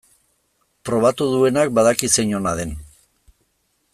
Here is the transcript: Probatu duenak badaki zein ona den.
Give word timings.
Probatu 0.89 1.27
duenak 1.33 1.75
badaki 1.79 2.11
zein 2.17 2.35
ona 2.41 2.57
den. 2.61 2.75